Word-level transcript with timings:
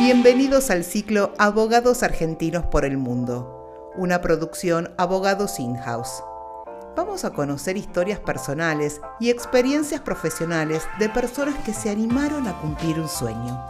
Bienvenidos 0.00 0.70
al 0.70 0.82
ciclo 0.82 1.34
Abogados 1.36 2.02
Argentinos 2.02 2.64
por 2.64 2.86
el 2.86 2.96
Mundo, 2.96 3.92
una 3.96 4.22
producción 4.22 4.94
Abogados 4.96 5.60
In-House. 5.60 6.24
Vamos 6.96 7.26
a 7.26 7.34
conocer 7.34 7.76
historias 7.76 8.18
personales 8.18 9.02
y 9.20 9.28
experiencias 9.28 10.00
profesionales 10.00 10.84
de 10.98 11.10
personas 11.10 11.54
que 11.66 11.74
se 11.74 11.90
animaron 11.90 12.48
a 12.48 12.58
cumplir 12.62 12.98
un 12.98 13.10
sueño. 13.10 13.62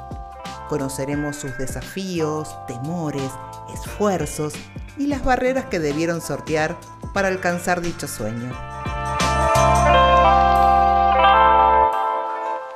Conoceremos 0.69 1.35
sus 1.35 1.58
desafíos, 1.58 2.54
temores, 2.69 3.33
esfuerzos 3.74 4.54
y 4.97 5.08
las 5.08 5.24
barreras 5.24 5.65
que 5.65 5.81
debieron 5.81 6.21
sortear 6.21 6.78
para 7.12 7.26
alcanzar 7.26 7.81
dicho 7.81 8.06
sueño. 8.06 8.53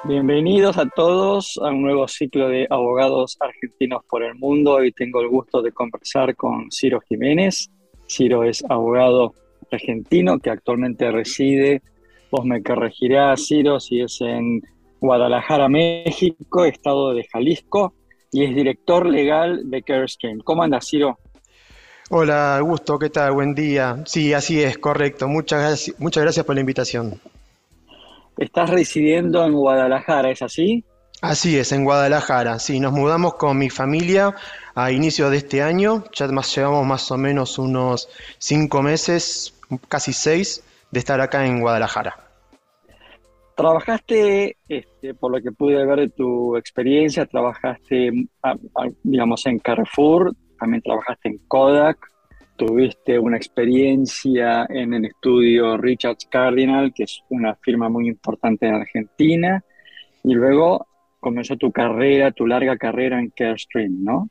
Bienvenidos 0.06 0.76
a 0.76 0.84
todos 0.84 1.58
a 1.62 1.68
un 1.70 1.80
nuevo 1.80 2.06
ciclo 2.06 2.50
de 2.50 2.66
abogados 2.68 3.38
argentinos 3.40 4.02
por 4.06 4.22
el 4.22 4.34
mundo. 4.34 4.74
Hoy 4.74 4.92
tengo 4.92 5.22
el 5.22 5.28
gusto 5.28 5.62
de 5.62 5.72
conversar 5.72 6.36
con 6.36 6.70
Ciro 6.70 7.00
Jiménez. 7.08 7.70
Ciro 8.06 8.44
es 8.44 8.62
abogado 8.68 9.32
argentino 9.72 10.38
que 10.40 10.50
actualmente 10.50 11.10
reside, 11.10 11.80
vos 12.30 12.44
me 12.44 12.62
corregirás, 12.62 13.46
Ciro, 13.46 13.80
si 13.80 14.02
es 14.02 14.20
en 14.20 14.60
Guadalajara, 15.00 15.70
México, 15.70 16.66
estado 16.66 17.14
de 17.14 17.24
Jalisco, 17.24 17.94
y 18.30 18.44
es 18.44 18.54
director 18.54 19.06
legal 19.06 19.70
de 19.70 19.82
CareStream. 19.82 20.40
¿Cómo 20.40 20.62
andas, 20.62 20.86
Ciro? 20.86 21.18
Hola, 22.10 22.58
Augusto, 22.58 22.98
¿qué 22.98 23.08
tal? 23.08 23.32
Buen 23.32 23.54
día. 23.54 24.02
Sí, 24.04 24.34
así 24.34 24.62
es, 24.62 24.76
correcto. 24.76 25.28
Muchas 25.28 25.94
muchas 25.98 26.24
gracias 26.24 26.44
por 26.44 26.56
la 26.56 26.60
invitación. 26.60 27.18
Estás 28.36 28.70
residiendo 28.70 29.44
en 29.44 29.52
Guadalajara, 29.52 30.30
¿es 30.30 30.42
así? 30.42 30.84
Así 31.22 31.56
es, 31.58 31.72
en 31.72 31.84
Guadalajara. 31.84 32.58
Sí, 32.58 32.80
nos 32.80 32.92
mudamos 32.92 33.34
con 33.34 33.56
mi 33.56 33.70
familia 33.70 34.34
a 34.74 34.90
inicio 34.90 35.30
de 35.30 35.38
este 35.38 35.62
año. 35.62 36.04
Ya 36.12 36.26
más, 36.28 36.54
llevamos 36.54 36.86
más 36.86 37.10
o 37.10 37.16
menos 37.16 37.58
unos 37.58 38.08
cinco 38.38 38.82
meses, 38.82 39.54
casi 39.88 40.12
seis, 40.12 40.62
de 40.90 40.98
estar 40.98 41.20
acá 41.20 41.46
en 41.46 41.60
Guadalajara. 41.60 42.16
Trabajaste, 43.56 44.56
este, 44.68 45.14
por 45.14 45.30
lo 45.30 45.40
que 45.40 45.52
pude 45.52 45.86
ver 45.86 46.00
de 46.00 46.08
tu 46.10 46.56
experiencia, 46.56 47.24
trabajaste, 47.24 48.10
digamos, 49.04 49.46
en 49.46 49.60
Carrefour, 49.60 50.34
también 50.58 50.82
trabajaste 50.82 51.28
en 51.28 51.38
Kodak, 51.46 51.98
tuviste 52.56 53.18
una 53.18 53.36
experiencia 53.36 54.66
en 54.68 54.94
el 54.94 55.06
estudio 55.06 55.76
Richards 55.76 56.26
Cardinal, 56.30 56.92
que 56.94 57.04
es 57.04 57.22
una 57.28 57.54
firma 57.56 57.88
muy 57.88 58.08
importante 58.08 58.66
en 58.66 58.74
Argentina, 58.74 59.64
y 60.22 60.34
luego 60.34 60.86
comenzó 61.20 61.56
tu 61.56 61.72
carrera, 61.72 62.32
tu 62.32 62.46
larga 62.46 62.76
carrera 62.76 63.18
en 63.18 63.30
Carestream, 63.30 64.04
¿no? 64.04 64.28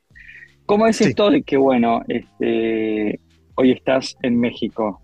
¿Cómo 0.66 0.86
es 0.86 1.00
esto 1.00 1.30
de 1.30 1.42
que, 1.42 1.56
bueno, 1.56 2.02
este, 2.08 3.20
hoy 3.56 3.72
estás 3.72 4.16
en 4.22 4.40
México? 4.40 5.00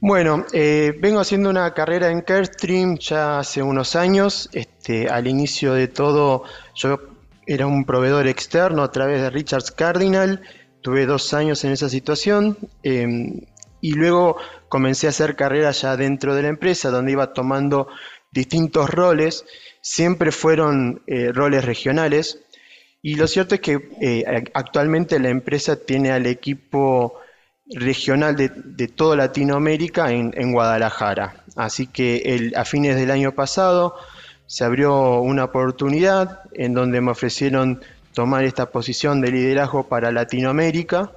Bueno, 0.00 0.44
eh, 0.52 0.92
vengo 1.00 1.20
haciendo 1.20 1.48
una 1.48 1.72
carrera 1.72 2.10
en 2.10 2.20
Carestream 2.20 2.98
ya 2.98 3.38
hace 3.38 3.62
unos 3.62 3.96
años. 3.96 4.50
Este, 4.52 5.08
al 5.08 5.26
inicio 5.26 5.72
de 5.72 5.88
todo, 5.88 6.44
yo 6.74 6.98
era 7.46 7.66
un 7.66 7.86
proveedor 7.86 8.26
externo 8.26 8.82
a 8.82 8.92
través 8.92 9.22
de 9.22 9.30
Richards 9.30 9.70
Cardinal 9.70 10.42
Tuve 10.84 11.06
dos 11.06 11.32
años 11.32 11.64
en 11.64 11.72
esa 11.72 11.88
situación 11.88 12.58
em, 12.82 13.40
y 13.80 13.92
luego 13.94 14.36
comencé 14.68 15.06
a 15.06 15.10
hacer 15.10 15.34
carrera 15.34 15.70
ya 15.70 15.96
dentro 15.96 16.34
de 16.34 16.42
la 16.42 16.48
empresa, 16.48 16.90
donde 16.90 17.12
iba 17.12 17.32
tomando 17.32 17.88
distintos 18.30 18.90
roles. 18.90 19.46
Siempre 19.80 20.30
fueron 20.30 21.00
eh, 21.06 21.32
roles 21.32 21.64
regionales. 21.64 22.38
Y 23.00 23.14
lo 23.14 23.26
cierto 23.28 23.54
es 23.54 23.62
que 23.62 23.88
eh, 24.02 24.44
actualmente 24.52 25.18
la 25.18 25.30
empresa 25.30 25.76
tiene 25.76 26.12
al 26.12 26.26
equipo 26.26 27.18
regional 27.72 28.36
de, 28.36 28.88
toda 28.88 29.16
Latinoamérica 29.16 30.12
en, 30.12 30.52
Guadalajara. 30.52 31.44
Así 31.56 31.86
que 31.86 32.52
a 32.54 32.66
fines 32.66 32.96
del 32.96 33.10
año 33.10 33.32
pasado 33.32 33.94
se 34.46 34.64
abrió 34.64 35.20
una 35.20 35.44
oportunidad 35.44 36.42
en 36.52 36.74
donde 36.74 37.00
me 37.00 37.12
ofrecieron 37.12 37.80
tomar 38.14 38.44
esta 38.44 38.70
posición 38.70 39.20
de 39.20 39.32
liderazgo 39.32 39.88
para 39.88 40.12
Latinoamérica 40.12 41.12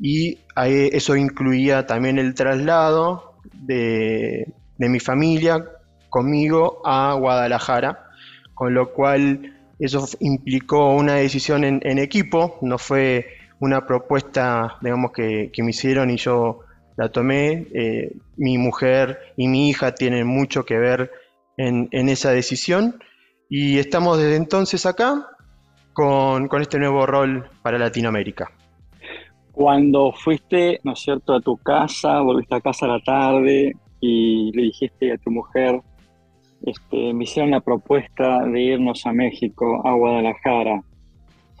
y 0.00 0.38
eso 0.56 1.16
incluía 1.16 1.86
también 1.86 2.18
el 2.18 2.34
traslado 2.34 3.34
de, 3.52 4.52
mi 4.78 5.00
familia 5.00 5.64
conmigo 6.08 6.80
a 6.84 7.14
Guadalajara, 7.14 8.06
con 8.54 8.74
lo 8.74 8.92
cual 8.92 9.58
eso 9.78 10.08
implicó 10.20 10.94
una 10.94 11.14
decisión 11.14 11.64
en, 11.64 11.98
equipo, 11.98 12.58
no 12.62 12.78
fue 12.78 13.26
una 13.60 13.86
propuesta, 13.86 14.78
digamos, 14.80 15.12
que, 15.12 15.50
me 15.58 15.70
hicieron 15.70 16.10
y 16.10 16.16
yo 16.16 16.60
la 16.96 17.10
tomé. 17.10 17.66
Eh, 17.74 18.12
mi 18.36 18.58
mujer 18.58 19.18
y 19.36 19.48
mi 19.48 19.68
hija 19.68 19.94
tienen 19.94 20.26
mucho 20.26 20.64
que 20.64 20.78
ver 20.78 21.10
en, 21.56 21.88
en, 21.92 22.08
esa 22.08 22.30
decisión 22.30 23.02
y 23.48 23.78
estamos 23.78 24.18
desde 24.18 24.36
entonces 24.36 24.84
acá 24.86 25.31
con, 25.92 26.48
este 26.60 26.78
nuevo 26.78 27.06
rol 27.06 27.48
para 27.62 27.78
Latinoamérica. 27.78 28.50
Cuando 29.52 30.12
fuiste, 30.12 30.80
¿no 30.84 30.92
es 30.92 31.00
cierto?, 31.00 31.34
a 31.34 31.40
tu 31.40 31.56
casa, 31.58 32.20
volviste 32.20 32.54
a 32.54 32.60
casa 32.60 32.86
a 32.86 32.88
la 32.88 33.00
tarde 33.00 33.76
y 34.00 34.50
le 34.52 34.62
dijiste 34.62 35.12
a 35.12 35.18
tu 35.18 35.30
mujer, 35.30 35.80
este, 36.64 37.12
me 37.12 37.24
hicieron 37.24 37.50
la 37.50 37.60
propuesta 37.60 38.44
de 38.44 38.60
irnos 38.60 39.04
a 39.04 39.12
México, 39.12 39.82
a 39.86 39.92
Guadalajara. 39.94 40.82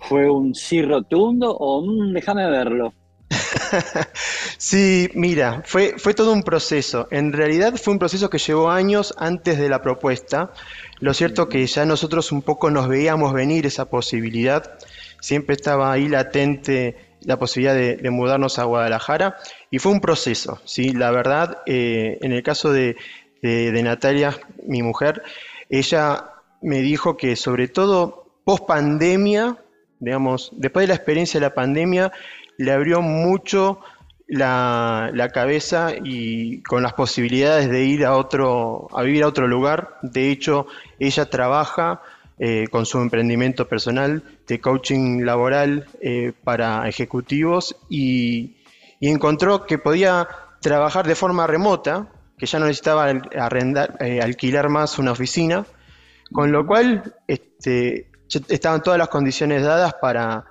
¿Fue 0.00 0.30
un 0.30 0.54
sí 0.54 0.82
rotundo 0.82 1.54
o 1.56 1.80
un 1.80 2.12
déjame 2.12 2.48
verlo? 2.50 2.92
sí, 4.58 5.08
mira, 5.14 5.62
fue, 5.64 5.94
fue 5.96 6.14
todo 6.14 6.32
un 6.32 6.42
proceso. 6.42 7.08
En 7.10 7.32
realidad 7.32 7.74
fue 7.76 7.92
un 7.92 7.98
proceso 7.98 8.30
que 8.30 8.38
llevó 8.38 8.70
años 8.70 9.14
antes 9.18 9.58
de 9.58 9.68
la 9.68 9.82
propuesta. 9.82 10.52
Lo 11.02 11.14
cierto 11.14 11.48
que 11.48 11.66
ya 11.66 11.84
nosotros 11.84 12.30
un 12.30 12.42
poco 12.42 12.70
nos 12.70 12.86
veíamos 12.86 13.32
venir 13.32 13.66
esa 13.66 13.90
posibilidad. 13.90 14.78
Siempre 15.18 15.56
estaba 15.56 15.90
ahí 15.90 16.06
latente 16.06 16.96
la 17.22 17.40
posibilidad 17.40 17.74
de, 17.74 18.08
mudarnos 18.10 18.60
a 18.60 18.64
Guadalajara 18.64 19.36
y 19.68 19.80
fue 19.80 19.90
un 19.90 20.00
proceso. 20.00 20.60
¿sí? 20.64 20.92
La 20.92 21.10
verdad, 21.10 21.58
eh, 21.66 22.18
en 22.22 22.30
el 22.30 22.44
caso 22.44 22.72
de, 22.72 22.94
de 23.42 23.82
Natalia, 23.82 24.38
mi 24.64 24.84
mujer, 24.84 25.24
ella 25.68 26.34
me 26.60 26.82
dijo 26.82 27.16
que 27.16 27.34
sobre 27.34 27.66
todo 27.66 28.38
post 28.44 28.66
pandemia, 28.68 29.56
digamos, 29.98 30.52
después 30.52 30.84
de 30.84 30.88
la 30.88 30.94
experiencia 30.94 31.40
de 31.40 31.46
la 31.46 31.54
pandemia, 31.54 32.12
le 32.58 32.70
abrió 32.70 33.02
mucho 33.02 33.80
la, 34.32 35.30
cabeza 35.32 35.92
y 36.02 36.62
con 36.62 36.82
las 36.82 36.94
posibilidades 36.94 37.68
de 37.68 37.84
ir 37.84 38.04
a 38.04 38.16
otro, 38.16 38.88
a 38.92 39.02
vivir 39.02 39.24
a 39.24 39.28
otro 39.28 39.46
lugar. 39.46 39.98
De 40.02 40.30
hecho, 40.30 40.66
ella 40.98 41.26
trabaja 41.26 42.00
eh, 42.38 42.66
con 42.70 42.86
su 42.86 42.98
emprendimiento 42.98 43.68
personal 43.68 44.22
de 44.46 44.60
coaching 44.60 45.22
laboral 45.22 45.86
eh, 46.00 46.32
para 46.44 46.88
ejecutivos 46.88 47.76
y, 47.88 48.56
encontró 49.00 49.66
que 49.66 49.78
podía 49.78 50.28
trabajar 50.60 51.06
de 51.08 51.16
forma 51.16 51.44
remota, 51.48 52.06
que 52.38 52.46
ya 52.46 52.60
no 52.60 52.66
necesitaba 52.66 53.06
arrendar, 53.36 53.96
eh, 53.98 54.22
alquilar 54.22 54.68
más 54.68 54.96
una 55.00 55.10
oficina, 55.10 55.66
con 56.32 56.52
lo 56.52 56.64
cual 56.64 57.12
este, 57.26 58.12
estaban 58.48 58.80
todas 58.80 58.98
las 58.98 59.08
condiciones 59.08 59.64
dadas 59.64 59.94
para, 60.00 60.44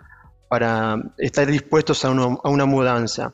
para 0.50 0.98
estar 1.18 1.48
dispuestos 1.48 2.04
a, 2.04 2.12
una 2.12 2.66
mudanza. 2.66 3.34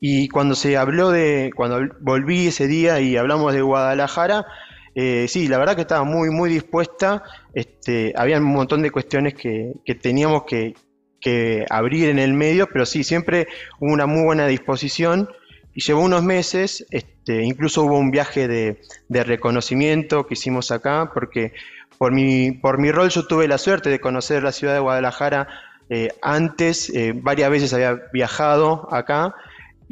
Y 0.00 0.28
cuando 0.28 0.54
se 0.54 0.78
habló 0.78 1.10
de, 1.10 1.50
cuando 1.54 1.94
volví 2.00 2.46
ese 2.46 2.66
día 2.66 3.00
y 3.00 3.16
hablamos 3.18 3.52
de 3.52 3.60
Guadalajara, 3.60 4.46
eh, 4.94 5.26
sí, 5.28 5.46
la 5.46 5.58
verdad 5.58 5.76
que 5.76 5.82
estaba 5.82 6.04
muy, 6.04 6.30
muy 6.30 6.48
dispuesta. 6.50 7.22
Este, 7.52 8.14
había 8.16 8.38
un 8.38 8.44
montón 8.44 8.80
de 8.82 8.90
cuestiones 8.90 9.34
que, 9.34 9.74
teníamos 10.00 10.44
que, 10.44 10.74
abrir 11.68 12.08
en 12.08 12.18
el 12.18 12.32
medio, 12.32 12.66
pero 12.72 12.86
sí, 12.86 13.04
siempre 13.04 13.46
hubo 13.78 13.92
una 13.92 14.06
muy 14.06 14.24
buena 14.24 14.46
disposición. 14.46 15.28
Y 15.74 15.82
llevó 15.82 16.00
unos 16.02 16.24
meses, 16.24 16.86
este, 16.90 17.42
incluso 17.44 17.84
hubo 17.84 17.98
un 17.98 18.10
viaje 18.10 18.48
de, 18.48 18.80
de, 19.08 19.22
reconocimiento 19.22 20.26
que 20.26 20.34
hicimos 20.34 20.72
acá, 20.72 21.10
porque 21.14 21.52
por 21.98 22.12
mi, 22.12 22.50
por 22.50 22.78
mi 22.78 22.90
rol 22.90 23.10
yo 23.10 23.26
tuve 23.26 23.46
la 23.46 23.58
suerte 23.58 23.90
de 23.90 24.00
conocer 24.00 24.42
la 24.42 24.50
ciudad 24.50 24.74
de 24.74 24.80
Guadalajara 24.80 25.46
eh, 25.92 26.08
antes 26.22 26.88
eh, 26.90 27.12
varias 27.16 27.50
veces 27.50 27.74
había 27.74 28.00
viajado 28.12 28.88
acá 28.94 29.34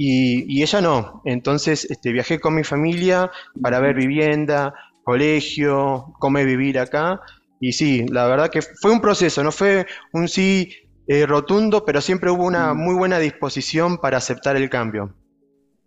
y, 0.00 0.62
ella 0.62 0.80
no. 0.80 1.22
Entonces 1.24 1.84
este, 1.90 2.12
viajé 2.12 2.38
con 2.38 2.54
mi 2.54 2.62
familia 2.62 3.32
para 3.60 3.80
ver 3.80 3.96
vivienda, 3.96 4.72
colegio, 5.02 6.14
cómo 6.20 6.38
vivir 6.38 6.78
acá. 6.78 7.20
Y 7.60 7.72
sí, 7.72 8.06
la 8.08 8.28
verdad 8.28 8.48
que 8.48 8.62
fue 8.62 8.92
un 8.92 9.00
proceso, 9.00 9.42
no 9.42 9.50
fue 9.50 9.86
un 10.12 10.28
sí 10.28 10.72
eh, 11.08 11.26
rotundo, 11.26 11.84
pero 11.84 12.00
siempre 12.00 12.30
hubo 12.30 12.46
una 12.46 12.74
muy 12.74 12.94
buena 12.94 13.18
disposición 13.18 13.98
para 13.98 14.18
aceptar 14.18 14.54
el 14.54 14.70
cambio. 14.70 15.14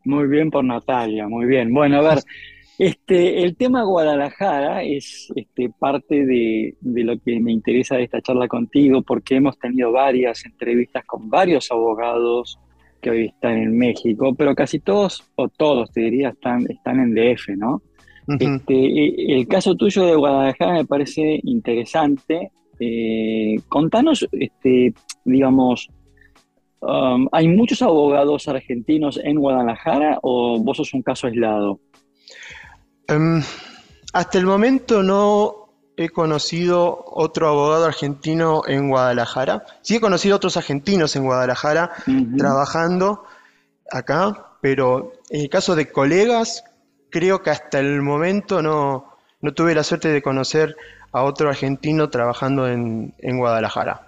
Muy 0.03 0.27
bien 0.27 0.51
por 0.51 0.65
Natalia, 0.65 1.29
muy 1.29 1.45
bien. 1.45 1.73
Bueno, 1.73 1.99
a 1.99 2.15
ver, 2.15 2.23
Este, 2.77 3.43
el 3.43 3.55
tema 3.55 3.83
Guadalajara 3.83 4.83
es 4.83 5.31
este, 5.35 5.69
parte 5.79 6.25
de, 6.25 6.75
de, 6.81 7.03
lo 7.03 7.17
que 7.19 7.39
me 7.39 7.51
interesa 7.51 7.95
de 7.95 8.03
esta 8.03 8.21
charla 8.21 8.47
contigo, 8.47 9.03
porque 9.03 9.35
hemos 9.35 9.57
tenido 9.57 9.91
varias 9.91 10.43
entrevistas 10.45 11.05
con 11.05 11.29
varios 11.29 11.71
abogados 11.71 12.59
que 13.01 13.09
hoy 13.09 13.25
están 13.25 13.57
en 13.57 13.77
México, 13.77 14.33
pero 14.35 14.55
casi 14.55 14.79
todos, 14.79 15.23
o 15.35 15.49
todos 15.49 15.91
te 15.91 16.01
diría, 16.01 16.29
están, 16.29 16.65
están 16.69 16.99
en 16.99 17.13
DF, 17.13 17.49
¿no? 17.57 17.81
este, 18.39 19.33
el 19.35 19.47
caso 19.47 19.75
tuyo 19.75 20.05
de 20.05 20.15
Guadalajara 20.15 20.73
me 20.73 20.85
parece 20.85 21.39
interesante. 21.43 22.51
Eh, 22.79 23.55
contanos, 23.67 24.27
este, 24.31 24.93
digamos, 25.25 25.89
um, 26.79 27.27
¿hay 27.31 27.47
muchos 27.47 27.81
abogados 27.81 28.47
argentinos 28.47 29.19
en 29.23 29.37
Guadalajara 29.37 30.19
o 30.21 30.59
vos 30.59 30.77
sos 30.77 30.93
un 30.93 31.01
caso 31.01 31.27
aislado? 31.27 31.79
Um, 33.09 33.41
hasta 34.13 34.37
el 34.37 34.45
momento 34.45 35.03
no 35.03 35.60
he 35.97 36.09
conocido 36.09 37.03
otro 37.07 37.47
abogado 37.47 37.85
argentino 37.85 38.63
en 38.67 38.89
Guadalajara. 38.89 39.63
Sí 39.81 39.97
he 39.97 40.01
conocido 40.01 40.35
otros 40.35 40.57
argentinos 40.57 41.15
en 41.15 41.25
Guadalajara 41.25 41.91
trabajando 42.37 43.23
acá, 43.91 44.55
pero 44.61 45.13
en 45.29 45.41
el 45.41 45.49
caso 45.49 45.75
de 45.75 45.91
colegas, 45.91 46.63
creo 47.09 47.41
que 47.41 47.49
hasta 47.49 47.79
el 47.79 48.01
momento 48.01 48.61
no, 48.61 49.17
tuve 49.53 49.75
la 49.75 49.83
suerte 49.83 50.09
de 50.09 50.21
conocer 50.21 50.75
a 51.11 51.23
otro 51.23 51.49
argentino 51.49 52.09
trabajando 52.09 52.69
en, 52.69 53.13
Guadalajara. 53.21 54.07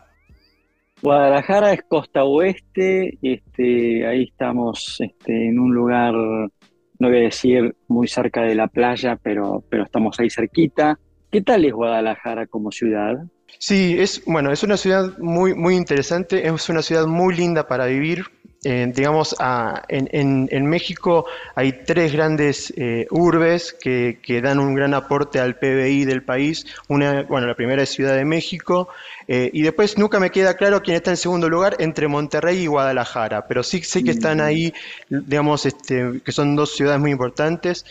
Guadalajara 1.01 1.73
es 1.73 1.81
costa 1.83 2.23
oeste, 2.23 3.17
este, 3.21 4.07
ahí 4.07 4.23
estamos 4.23 5.01
este, 5.01 5.49
en 5.49 5.59
un 5.59 5.73
lugar, 5.73 6.13
no 6.13 6.49
voy 7.09 7.17
a 7.17 7.21
decir 7.23 7.75
muy 7.89 8.07
cerca 8.07 8.43
de 8.43 8.55
la 8.55 8.67
playa, 8.67 9.19
pero, 9.21 9.61
pero 9.69 9.83
estamos 9.83 10.17
ahí 10.19 10.29
cerquita. 10.29 10.97
¿Qué 11.33 11.41
tal 11.41 11.65
es 11.65 11.73
Guadalajara 11.73 12.45
como 12.45 12.71
ciudad? 12.71 13.23
Sí, 13.57 13.95
es 13.97 14.23
bueno, 14.25 14.51
es 14.51 14.61
una 14.61 14.77
ciudad 14.77 15.17
muy, 15.17 15.55
muy 15.55 15.75
interesante, 15.75 16.47
es 16.47 16.69
una 16.69 16.83
ciudad 16.83 17.07
muy 17.07 17.35
linda 17.35 17.67
para 17.67 17.87
vivir. 17.87 18.25
Eh, 18.65 18.91
digamos, 18.95 19.35
en, 19.89 20.65
México 20.67 21.25
hay 21.53 21.83
tres 21.85 22.13
grandes 22.13 22.73
eh, 22.77 23.07
urbes 23.11 23.73
que, 23.73 24.17
dan 24.41 24.59
un 24.59 24.73
gran 24.73 24.93
aporte 24.93 25.39
al 25.39 25.55
PBI 25.57 26.05
del 26.05 26.23
país. 26.23 26.65
Una, 26.87 27.23
bueno, 27.23 27.47
la 27.47 27.55
primera 27.55 27.83
es 27.83 27.89
Ciudad 27.89 28.15
de 28.15 28.23
México, 28.23 28.87
eh, 29.27 29.49
y 29.51 29.63
después 29.63 29.97
nunca 29.97 30.19
me 30.19 30.31
queda 30.31 30.55
claro 30.55 30.81
quién 30.81 30.95
está 30.95 31.11
en 31.11 31.17
segundo 31.17 31.49
lugar 31.49 31.75
entre 31.79 32.07
Monterrey 32.07 32.59
y 32.59 32.67
Guadalajara, 32.67 33.47
pero 33.47 33.63
sí 33.63 33.83
sé 33.83 34.03
que 34.03 34.11
están 34.11 34.39
ahí, 34.39 34.73
digamos, 35.09 35.65
este, 35.65 36.21
que 36.23 36.31
son 36.31 36.55
dos 36.55 36.75
ciudades 36.75 37.01
muy 37.01 37.11
importantes. 37.11 37.85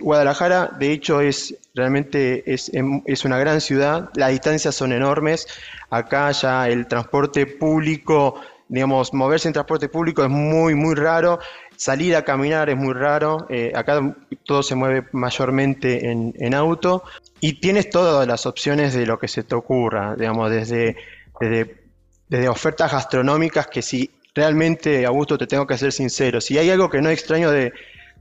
Guadalajara, 0.00 0.76
de 0.78 0.92
hecho, 0.92 1.20
es 1.20 1.56
realmente 1.74 2.42
es, 2.52 2.72
em, 2.72 3.02
es 3.04 3.24
una 3.24 3.38
gran 3.38 3.60
ciudad, 3.60 4.10
las 4.14 4.30
distancias 4.30 4.74
son 4.74 4.92
enormes. 4.92 5.48
Acá 5.90 6.30
ya 6.30 6.68
el 6.68 6.86
transporte 6.86 7.46
público 7.46 8.40
digamos, 8.68 9.14
moverse 9.14 9.48
en 9.48 9.54
transporte 9.54 9.88
público 9.88 10.22
es 10.22 10.30
muy, 10.30 10.74
muy 10.74 10.94
raro, 10.94 11.38
salir 11.76 12.16
a 12.16 12.24
caminar 12.24 12.68
es 12.68 12.76
muy 12.76 12.94
raro, 12.94 13.46
eh, 13.48 13.72
acá 13.74 14.16
todo 14.44 14.62
se 14.62 14.74
mueve 14.74 15.06
mayormente 15.12 16.10
en, 16.10 16.54
auto. 16.54 17.04
Y 17.40 17.60
tienes 17.60 17.90
todas 17.90 18.26
las 18.26 18.46
opciones 18.46 18.94
de 18.94 19.06
lo 19.06 19.18
que 19.18 19.28
se 19.28 19.42
te 19.42 19.54
ocurra, 19.54 20.16
digamos, 20.16 20.50
desde, 20.50 20.96
desde, 21.38 22.48
ofertas 22.48 22.92
gastronómicas 22.92 23.66
que 23.66 23.82
si 23.82 24.10
realmente, 24.34 25.04
Augusto, 25.06 25.38
te 25.38 25.46
tengo 25.46 25.66
que 25.66 25.78
ser 25.78 25.92
sincero, 25.92 26.40
si 26.40 26.58
hay 26.58 26.70
algo 26.70 26.90
que 26.90 27.00
no 27.00 27.10
extraño 27.10 27.50
de, 27.50 27.72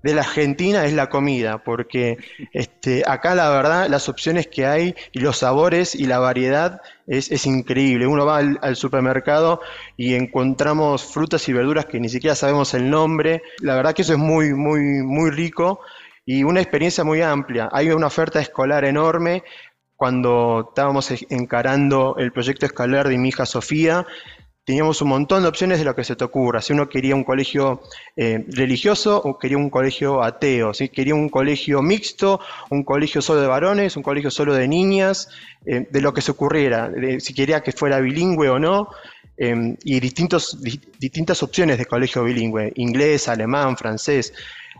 de 0.06 0.14
la 0.14 0.22
Argentina 0.22 0.86
es 0.86 0.94
la 0.94 1.10
comida, 1.10 1.64
porque 1.64 2.20
este, 2.54 3.02
acá 3.08 3.34
la 3.34 3.50
verdad 3.50 3.88
las 3.90 4.08
opciones 4.08 4.46
que 4.46 4.68
hay 4.68 4.94
y 5.12 5.20
los 5.20 5.40
sabores 5.40 5.96
y 5.96 6.06
la 6.06 6.20
variedad 6.20 6.80
es, 7.08 7.48
increíble. 7.48 8.06
Uno 8.06 8.24
va 8.24 8.38
al, 8.38 8.76
supermercado 8.76 9.62
y 9.98 10.14
encontramos 10.14 11.04
frutas 11.04 11.50
y 11.50 11.54
verduras 11.54 11.88
que 11.88 12.00
ni 12.00 12.08
siquiera 12.08 12.36
sabemos 12.36 12.76
el 12.76 12.88
nombre. 12.88 13.42
La 13.62 13.76
verdad 13.76 13.96
que 13.96 14.04
eso 14.04 14.14
es 14.14 14.20
muy, 14.20 14.54
muy, 14.54 15.02
muy 15.02 15.32
rico 15.32 15.80
y 16.24 16.44
una 16.44 16.62
experiencia 16.62 17.04
muy 17.04 17.24
amplia. 17.24 17.68
Hay 17.72 17.90
una 17.90 18.06
oferta 18.06 18.40
escolar 18.40 18.86
enorme. 18.86 19.44
Cuando 19.96 20.68
estábamos 20.70 21.10
encarando 21.32 22.16
el 22.20 22.32
proyecto 22.32 22.68
escolar 22.68 23.08
de 23.08 23.18
mi 23.18 23.30
hija 23.30 23.48
Sofía, 23.48 24.06
teníamos 24.66 25.00
un 25.04 25.10
montón 25.10 25.44
de 25.44 25.48
opciones 25.48 25.78
de 25.78 25.86
lo 25.86 25.96
que 25.96 26.04
se 26.04 26.16
te 26.16 26.24
ocurra. 26.24 26.62
Si 26.62 26.74
uno 26.74 26.90
quería 26.90 27.16
un 27.16 27.24
colegio 27.24 27.84
eh, 28.18 28.44
religioso 28.50 29.22
o 29.24 29.38
quería 29.38 29.58
un 29.58 29.70
colegio 29.70 30.24
ateo, 30.24 30.74
si 30.74 30.90
quería 30.90 31.14
un 31.14 31.30
colegio 31.30 31.84
mixto, 31.84 32.40
un 32.72 32.84
colegio 32.84 33.22
solo 33.22 33.42
de 33.42 33.48
varones, 33.48 33.96
un 33.96 34.04
colegio 34.04 34.32
solo 34.32 34.56
de 34.56 34.68
niñas, 34.68 35.30
eh, 35.68 35.88
de 35.90 36.02
lo 36.02 36.14
que 36.14 36.22
se 36.22 36.32
ocurriera, 36.32 36.92
si 37.20 37.34
quería 37.34 37.62
que 37.62 37.72
fuera 37.72 38.00
bilingüe 38.00 38.50
o 38.50 38.58
no, 38.58 38.90
em, 39.38 39.78
y 39.84 40.00
distintos, 40.00 40.58
distintas 41.00 41.44
opciones 41.44 41.78
de 41.78 41.86
colegio 41.86 42.24
bilingüe, 42.24 42.74
inglés, 42.76 43.28
alemán, 43.28 43.78
francés. 43.78 44.34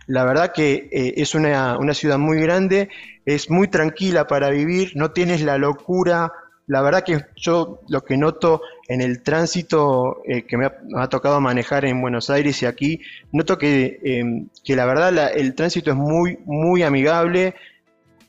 La 0.08 0.24
verdad 0.24 0.52
que 0.52 0.90
eh, 0.92 1.14
es 1.18 1.36
una, 1.36 1.78
una 1.78 1.94
ciudad 1.94 2.18
muy 2.18 2.40
grande, 2.42 2.90
es 3.26 3.52
muy 3.52 3.68
tranquila 3.68 4.26
para 4.26 4.50
vivir, 4.50 4.94
no 4.96 5.12
tienes 5.12 5.42
la 5.42 5.58
locura 5.58 6.32
la 6.68 6.82
verdad 6.82 7.04
que 7.04 7.26
yo 7.36 7.82
lo 7.90 8.02
que 8.04 8.18
noto 8.18 8.62
en 8.88 9.02
el 9.02 9.22
tránsito 9.22 10.22
eh, 10.28 10.44
que 10.44 10.58
me 10.58 10.72
ha, 10.96 11.08
tocado 11.10 11.40
manejar 11.40 11.86
en 11.86 12.02
Buenos 12.02 12.30
Aires 12.30 12.62
y 12.62 12.66
aquí, 12.66 13.02
noto 13.32 13.58
que, 13.58 14.00
em, 14.04 14.48
que 14.64 14.76
la 14.76 14.86
verdad 14.86 15.32
el 15.36 15.54
tránsito 15.54 15.92
es 15.92 15.98
muy, 15.98 16.40
muy 16.46 16.84
amigable, 16.84 17.56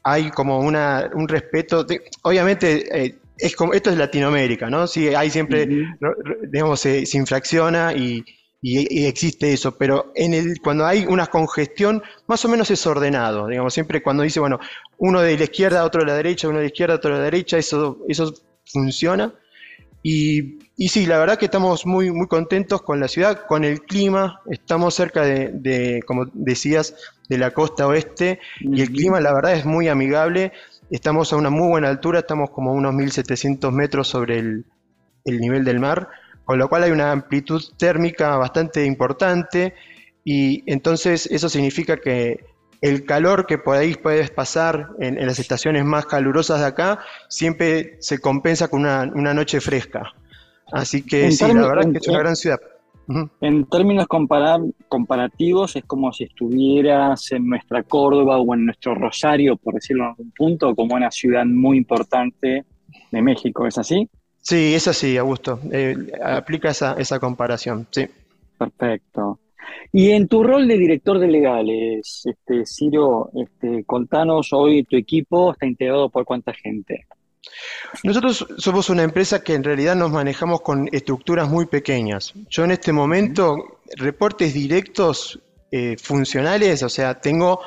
hay 0.03 0.31
como 0.31 0.61
una, 0.61 1.11
un 1.15 1.29
respeto, 1.29 1.87
obviamente 2.23 3.05
eh, 3.05 3.15
es 3.39 3.57
como, 3.57 3.73
esto 3.73 3.91
es 3.91 3.97
Latinoamérica, 3.97 4.71
¿no? 4.71 4.87
Sí, 4.87 5.09
hay 5.15 5.31
siempre, 5.31 5.69
digamos, 6.49 6.81
se 6.81 7.05
infracciona 7.13 7.93
y, 7.93 8.25
y, 8.63 9.07
existe 9.07 9.53
eso, 9.53 9.77
pero 9.77 10.13
en 10.15 10.35
el, 10.35 10.61
cuando 10.61 10.87
hay 10.87 11.05
una 11.07 11.27
congestión, 11.27 12.03
más 12.27 12.45
o 12.45 12.49
menos 12.49 12.71
es 12.71 12.87
ordenado, 12.87 13.47
digamos, 13.49 13.75
siempre 13.75 14.03
cuando 14.03 14.23
dice, 14.23 14.41
bueno, 14.41 14.59
uno 14.99 15.21
de 15.21 15.37
la 15.37 15.45
izquierda, 15.45 15.85
otro 15.85 16.01
de 16.01 16.07
la 16.07 16.17
derecha, 16.17 16.49
uno 16.49 16.59
de 16.59 16.65
la 16.65 16.69
izquierda, 16.69 16.95
otro 16.95 17.13
de 17.13 17.19
la 17.19 17.25
derecha, 17.25 17.59
eso, 17.59 17.99
eso 18.09 18.33
funciona. 18.65 19.33
Y, 20.03 20.59
y 20.77 20.89
sí, 20.89 21.07
la 21.07 21.19
verdad 21.19 21.39
que 21.39 21.47
estamos 21.47 21.85
muy, 21.85 22.11
muy 22.11 22.29
contentos 22.29 22.83
con 22.83 23.01
la 23.01 23.09
ciudad, 23.09 23.47
con 23.47 23.65
el 23.65 23.83
clima, 23.83 24.41
estamos 24.51 24.95
cerca 24.95 25.23
de, 25.23 26.03
como 26.07 26.27
decías, 26.33 26.95
de 27.29 27.39
la 27.39 27.53
costa 27.53 27.87
oeste, 27.87 28.41
y 28.61 28.83
el 28.83 28.91
clima 28.91 29.21
la 29.21 29.35
verdad 29.35 29.55
es 29.55 29.65
muy 29.65 29.89
amigable, 29.89 30.53
estamos 30.91 31.33
a 31.33 31.37
una 31.37 31.51
muy 31.51 31.69
buena 31.69 31.89
altura, 31.89 32.21
estamos 32.21 32.51
como 32.51 32.71
a 32.71 32.75
unos 32.75 32.95
1700 32.95 33.73
metros 33.73 34.09
sobre 34.09 34.39
el, 34.39 34.65
el 35.25 35.41
nivel 35.41 35.65
del 35.65 35.81
mar, 35.81 36.09
con 36.47 36.59
lo 36.59 36.69
cual 36.69 36.85
hay 36.85 36.93
una 36.93 37.11
amplitud 37.11 37.61
térmica 37.77 38.37
bastante 38.37 38.87
importante 38.87 39.75
y 40.25 40.63
entonces 40.71 41.27
eso 41.27 41.49
significa 41.49 41.99
que 41.99 42.45
el 42.81 43.05
calor 43.05 43.47
que 43.47 43.59
por 43.59 43.77
ahí 43.77 43.95
puedes 43.95 44.31
pasar 44.31 44.91
en, 45.01 45.27
las 45.27 45.41
estaciones 45.41 45.85
más 45.85 46.07
calurosas 46.07 46.61
de 46.61 46.67
acá 46.67 47.01
siempre 47.29 47.97
se 48.01 48.21
compensa 48.21 48.69
con 48.69 48.83
una, 48.83 49.35
noche 49.35 49.61
fresca. 49.61 50.15
Así 50.73 51.03
que 51.03 51.33
sí, 51.33 51.45
la 51.53 51.67
verdad 51.67 51.87
es 51.87 51.93
que 51.93 51.99
es 51.99 52.09
una 52.09 52.19
gran 52.19 52.37
ciudad. 52.37 52.61
En 53.41 53.67
términos 53.67 54.07
comparativos, 54.89 55.77
es 55.77 55.85
como 55.85 56.13
si 56.13 56.25
estuvieras 56.25 57.33
en 57.33 57.49
nuestra 57.49 57.83
Córdoba 57.83 58.39
o 58.39 58.55
en 58.55 58.67
nuestro 58.67 58.95
Rosario, 58.95 59.57
por 59.57 59.75
decirlo 59.75 60.05
en 60.05 60.11
algún 60.11 60.31
punto, 60.33 60.75
como 60.75 60.95
una 60.95 61.11
ciudad 61.11 61.45
muy 61.45 61.79
importante 61.79 62.65
de 63.11 63.23
México, 63.23 63.67
¿es 63.67 63.79
así? 63.79 64.09
Sí, 64.47 64.77
es 64.77 64.87
así, 64.87 65.17
Augusto. 65.17 65.59
Eh, 65.73 65.97
aplica 66.23 66.71
esa, 66.71 66.93
esa 66.93 67.19
comparación, 67.19 67.89
sí. 67.91 68.07
Perfecto. 68.57 69.41
Y 69.91 70.11
en 70.11 70.29
tu 70.29 70.45
rol 70.45 70.69
de 70.69 70.79
director 70.79 71.19
de 71.19 71.27
legales, 71.27 72.23
este, 72.25 72.65
Ciro, 72.65 73.29
este, 73.35 73.83
contanos 73.83 74.53
hoy 74.53 74.85
tu 74.85 74.95
equipo 74.97 75.51
está 75.51 75.67
integrado 75.67 76.11
por 76.11 76.25
cuánta 76.25 76.53
gente. 76.55 77.09
Nosotros 78.05 78.47
somos 78.59 78.89
una 78.89 79.03
empresa 79.03 79.43
que 79.43 79.55
en 79.55 79.65
realidad 79.65 79.97
nos 79.97 80.13
manejamos 80.13 80.61
con 80.61 80.89
estructuras 80.93 81.49
muy 81.49 81.67
pequeñas. 81.67 82.33
Yo 82.49 82.63
en 82.63 82.71
este 82.71 82.93
momento, 82.93 83.81
reportes 83.97 84.55
directos 84.55 85.41
eh, 85.73 85.97
funcionales, 86.01 86.85
o 86.85 86.89
sea, 86.89 87.19
tengo 87.19 87.63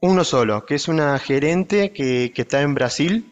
uno 0.00 0.24
solo, 0.24 0.64
que 0.64 0.76
es 0.76 0.88
una 0.88 1.18
gerente 1.18 1.92
que, 1.92 2.32
que 2.34 2.40
está 2.40 2.62
en 2.62 2.72
Brasil, 2.72 3.31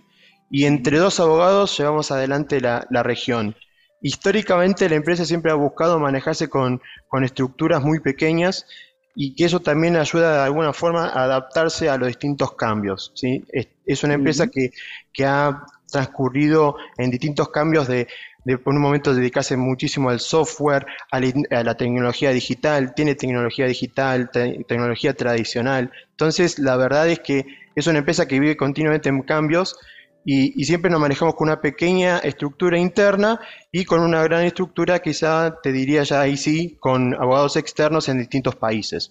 y 0.51 0.67
entre 0.67 0.99
dos 0.99 1.21
abogados 1.21 1.79
llevamos 1.79 2.11
adelante 2.11 2.61
la, 2.61 3.03
región. 3.05 3.55
Históricamente 4.03 4.89
la 4.89 4.97
empresa 4.97 5.25
siempre 5.25 5.53
ha 5.53 5.55
buscado 5.55 6.01
manejarse 6.01 6.49
con, 6.49 6.83
estructuras 7.23 7.83
muy 7.83 8.01
pequeñas 8.01 8.67
y 9.15 9.35
que 9.37 9.45
eso 9.45 9.61
también 9.61 9.97
ayuda 9.97 10.39
de 10.39 10.43
alguna 10.43 10.73
forma 10.73 11.07
a 11.09 11.25
adaptarse 11.25 11.89
a 11.89 11.97
los 11.97 12.09
distintos 12.09 12.55
cambios. 12.55 13.13
¿sí? 13.15 13.45
Es, 13.87 14.03
una 14.03 14.15
empresa 14.15 14.49
que, 14.49 14.73
ha 15.25 15.65
transcurrido 15.91 16.77
en 16.99 17.11
distintos 17.11 17.49
cambios 17.51 17.87
de, 17.89 18.07
por 18.65 18.75
un 18.75 18.81
momento 18.81 19.15
dedicarse 19.15 19.57
muchísimo 19.57 20.11
al 20.11 20.19
software, 20.19 20.87
a 21.13 21.21
la, 21.63 21.77
tecnología 21.77 22.31
digital, 22.31 22.93
tiene 22.95 23.15
tecnología 23.15 23.67
digital, 23.67 24.31
tecnología 24.33 25.15
tradicional. 25.15 25.93
Entonces, 26.11 26.59
la 26.59 26.77
verdad 26.77 27.09
es 27.09 27.21
que 27.21 27.47
es 27.77 27.87
una 27.87 27.99
empresa 27.99 28.27
que 28.27 28.41
vive 28.41 28.57
continuamente 28.57 29.09
en 29.09 29.23
cambios 29.23 29.77
y, 30.25 30.65
siempre 30.65 30.91
nos 30.91 31.01
manejamos 31.01 31.35
con 31.35 31.49
una 31.49 31.61
pequeña 31.61 32.19
estructura 32.19 32.79
interna 32.79 33.41
y 33.73 33.85
con 33.85 34.01
una 34.01 34.23
gran 34.23 34.45
estructura, 34.45 35.01
quizá 35.01 35.59
te 35.63 35.73
diría 35.73 36.03
ya 36.03 36.21
ahí 36.21 36.37
sí, 36.37 36.77
con 36.79 37.15
abogados 37.15 37.57
externos 37.57 38.09
en 38.09 38.19
distintos 38.19 38.57
países. 38.57 39.11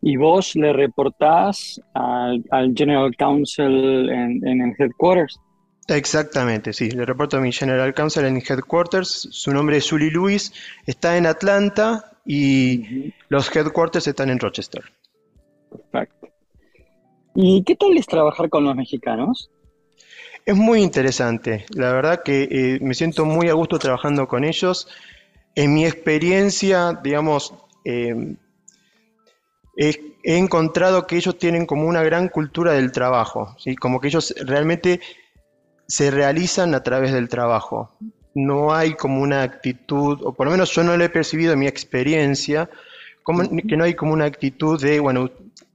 ¿Y 0.00 0.16
vos 0.16 0.56
le 0.56 0.72
reportás 0.72 1.80
al, 1.94 2.42
General 2.74 3.14
Counsel 3.16 4.10
en, 4.10 4.42
el 4.44 4.74
headquarters? 4.76 5.38
Exactamente, 5.86 6.72
sí, 6.72 6.90
le 6.90 7.04
reporto 7.04 7.36
a 7.36 7.40
mi 7.40 7.52
General 7.52 7.94
Counsel 7.94 8.24
en 8.24 8.36
headquarters. 8.36 9.28
Su 9.30 9.52
nombre 9.52 9.76
es 9.76 9.84
Sully 9.84 10.10
Lewis, 10.10 10.52
está 10.86 11.16
en 11.16 11.26
Atlanta 11.26 12.16
y 12.26 13.12
los 13.28 13.54
headquarters 13.54 14.08
están 14.08 14.30
en 14.30 14.40
Rochester. 14.40 14.82
Perfecto. 15.70 16.28
¿Y 17.34 17.62
qué 17.62 17.76
tal 17.76 17.96
es 17.96 18.06
trabajar 18.06 18.48
con 18.48 18.64
los 18.64 18.74
mexicanos? 18.74 19.50
Es 20.44 20.56
muy 20.56 20.82
interesante, 20.82 21.66
la 21.70 21.92
verdad 21.92 22.22
que 22.24 22.48
eh, 22.50 22.78
me 22.80 22.94
siento 22.94 23.24
muy 23.24 23.48
a 23.48 23.52
gusto 23.52 23.78
trabajando 23.78 24.26
con 24.26 24.42
ellos. 24.42 24.88
En 25.54 25.72
mi 25.72 25.86
experiencia, 25.86 26.98
digamos, 27.00 27.54
eh, 27.84 28.34
he, 29.76 29.94
encontrado 30.24 31.06
que 31.06 31.16
ellos 31.16 31.38
tienen 31.38 31.64
como 31.64 31.86
una 31.86 32.02
gran 32.02 32.28
cultura 32.28 32.72
del 32.72 32.90
trabajo, 32.90 33.54
¿sí? 33.58 33.76
como 33.76 34.00
que 34.00 34.08
ellos 34.08 34.34
realmente 34.44 35.00
se 35.86 36.10
realizan 36.10 36.74
a 36.74 36.82
través 36.82 37.12
del 37.12 37.28
trabajo. 37.28 37.92
No 38.34 38.74
hay 38.74 38.94
como 38.94 39.22
una 39.22 39.42
actitud, 39.42 40.22
o 40.24 40.32
por 40.32 40.46
lo 40.46 40.52
menos 40.52 40.72
yo 40.74 40.82
no 40.82 40.96
lo 40.96 41.04
he 41.04 41.08
percibido 41.08 41.52
en 41.52 41.60
mi 41.60 41.68
experiencia, 41.68 42.68
que 43.68 43.76
no 43.76 43.84
hay 43.84 43.94
como 43.94 44.12
una 44.12 44.24
actitud 44.24 44.80
de, 44.82 44.98
bueno, 44.98 45.30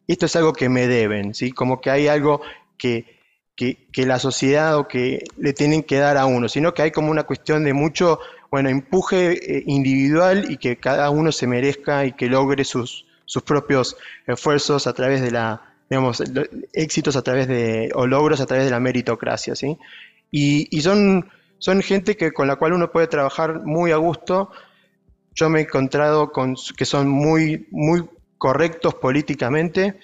esto 0.08 0.26
es 0.26 0.36
algo 0.36 0.52
que 0.52 0.68
me 0.68 0.88
deben, 0.88 1.34
¿sí? 1.34 1.54
como 1.54 1.80
que 1.80 1.90
hay 1.90 2.10
algo 2.10 2.42
que 2.78 3.17
que, 3.58 4.06
la 4.06 4.20
sociedad 4.20 4.78
o 4.78 4.88
que 4.88 5.26
le 5.38 5.52
tienen 5.52 5.82
que 5.82 5.98
dar 5.98 6.16
a 6.18 6.28
uno, 6.28 6.48
sino 6.48 6.74
que 6.74 6.84
hay 6.84 6.92
como 6.92 7.10
una 7.10 7.24
cuestión 7.24 7.64
de 7.64 7.74
mucho, 7.74 8.20
bueno, 8.52 8.70
empuje 8.70 9.32
eh, 9.32 9.64
individual 9.66 10.52
y 10.52 10.58
que 10.58 10.78
cada 10.78 11.10
uno 11.10 11.32
se 11.32 11.48
merezca 11.48 12.06
y 12.06 12.12
que 12.14 12.28
logre 12.28 12.64
sus, 12.64 13.08
sus 13.26 13.42
propios 13.42 13.98
esfuerzos 14.28 14.86
a 14.86 14.94
través 14.94 15.22
de 15.22 15.32
la, 15.32 15.74
digamos, 15.90 16.24
éxitos 16.72 17.16
a 17.16 17.24
través 17.24 17.48
de, 17.48 17.90
o 17.96 18.06
logros 18.06 18.40
a 18.42 18.46
través 18.46 18.66
de 18.66 18.72
la 18.72 18.80
meritocracia, 18.80 19.56
¿sí? 19.56 19.78
Y, 20.30 20.68
y 20.70 20.82
son, 20.82 21.28
son 21.58 21.82
gente 21.82 22.16
que, 22.16 22.32
con 22.34 22.48
la 22.48 22.58
cual 22.58 22.74
uno 22.74 22.92
puede 22.92 23.08
trabajar 23.08 23.64
muy 23.64 23.92
a 23.92 23.98
gusto. 23.98 24.52
Yo 25.34 25.50
me 25.50 25.60
he 25.60 25.64
encontrado 25.64 26.32
con 26.32 26.56
que 26.78 26.86
son 26.86 27.10
muy, 27.10 27.68
muy 27.72 28.04
correctos 28.38 28.94
políticamente, 28.94 30.00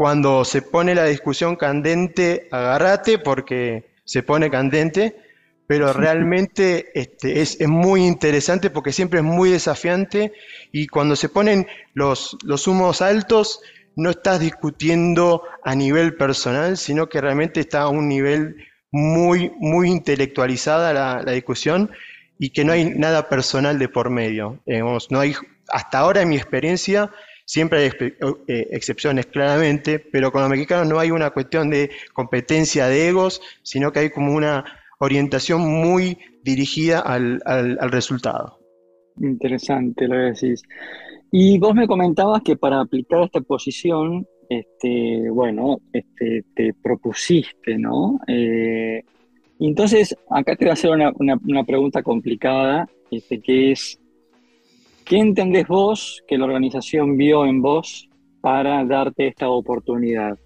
cuando 0.00 0.46
se 0.46 0.62
pone 0.62 0.94
la 0.94 1.04
discusión 1.04 1.56
candente, 1.56 2.48
agárrate 2.52 3.18
porque 3.18 3.90
se 4.06 4.22
pone 4.22 4.50
candente, 4.50 5.14
pero 5.66 5.92
realmente 5.92 6.90
este, 6.98 7.42
es, 7.42 7.60
muy 7.68 8.06
interesante 8.06 8.70
porque 8.70 8.92
siempre 8.92 9.18
es 9.18 9.26
muy 9.26 9.50
desafiante 9.50 10.32
y 10.72 10.86
cuando 10.86 11.16
se 11.16 11.28
ponen 11.28 11.66
los, 11.92 12.38
los 12.44 12.66
humos 12.66 13.02
altos, 13.02 13.60
no 13.94 14.08
estás 14.08 14.40
discutiendo 14.40 15.42
a 15.64 15.74
nivel 15.74 16.16
personal, 16.16 16.78
sino 16.78 17.10
que 17.10 17.20
realmente 17.20 17.60
está 17.60 17.82
a 17.82 17.88
un 17.90 18.08
nivel 18.08 18.56
muy, 18.90 19.52
muy 19.58 19.90
intelectualizada 19.90 20.94
la, 20.94 21.32
discusión 21.32 21.90
y 22.38 22.54
que 22.54 22.64
no 22.64 22.72
hay 22.72 22.86
nada 22.86 23.28
personal 23.28 23.78
de 23.78 23.90
por 23.90 24.08
medio. 24.08 24.60
no 24.64 25.20
hay, 25.20 25.34
hasta 25.68 25.98
ahora 25.98 26.22
en 26.22 26.30
mi 26.30 26.36
experiencia, 26.36 27.10
Siempre 27.50 27.80
hay 27.80 27.90
eh, 28.46 28.68
excepciones, 28.70 29.26
claramente, 29.26 29.98
pero 29.98 30.30
con 30.30 30.42
los 30.42 30.50
mexicanos 30.50 30.86
no 30.86 31.00
hay 31.00 31.10
una 31.10 31.30
cuestión 31.30 31.68
de 31.68 31.90
competencia 32.12 32.86
de 32.86 33.08
egos, 33.08 33.42
sino 33.64 33.90
que 33.90 33.98
hay 33.98 34.10
como 34.10 34.32
una 34.32 34.64
orientación 35.00 35.60
muy 35.62 36.16
dirigida 36.44 37.00
al, 37.00 37.40
resultado. 37.90 38.60
Interesante 39.20 40.06
lo 40.06 40.14
que 40.14 40.46
decís. 40.46 40.62
Y 41.32 41.58
vos 41.58 41.74
me 41.74 41.88
comentabas 41.88 42.40
que 42.42 42.54
para 42.54 42.82
aplicar 42.82 43.24
esta 43.24 43.40
posición, 43.40 44.24
este, 44.48 45.28
bueno, 45.30 45.78
este, 45.92 46.44
te 46.54 46.72
propusiste, 46.80 47.76
¿no? 47.76 48.20
Eh, 48.28 49.02
entonces, 49.58 50.16
acá 50.30 50.54
te 50.54 50.66
voy 50.66 50.70
a 50.70 50.74
hacer 50.74 50.90
una, 50.92 51.12
una 51.18 51.64
pregunta 51.64 52.00
complicada, 52.04 52.88
este, 53.10 53.40
que 53.40 53.72
es, 53.72 54.00
¿Qué 55.10 55.18
entendés 55.18 55.66
vos 55.66 56.22
que 56.28 56.38
la 56.38 56.44
organización 56.44 57.16
vio 57.16 57.44
en 57.44 57.60
vos 57.60 58.08
para 58.40 58.84
darte 58.84 59.26
esta 59.26 59.48
oportunidad? 59.48 60.38